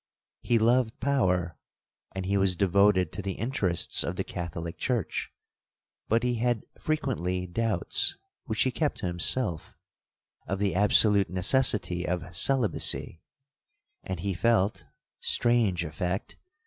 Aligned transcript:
He 0.41 0.57
loved 0.57 0.99
power, 0.99 1.59
and 2.15 2.25
he 2.25 2.35
was 2.35 2.55
devoted 2.55 3.11
to 3.11 3.21
the 3.21 3.33
interests 3.33 4.03
of 4.03 4.15
the 4.15 4.23
Catholic 4.23 4.79
church; 4.79 5.31
but 6.09 6.23
he 6.23 6.37
had 6.37 6.65
frequently 6.79 7.45
doubts, 7.45 8.17
(which 8.45 8.63
he 8.63 8.71
kept 8.71 8.97
to 8.97 9.05
himself), 9.05 9.75
of 10.47 10.57
the 10.57 10.73
absolute 10.73 11.29
necessity 11.29 12.07
of 12.07 12.35
celibacy, 12.35 13.21
and 14.03 14.21
he 14.21 14.33
felt 14.33 14.85
(strange 15.19 15.83
effect!) 15.85 16.35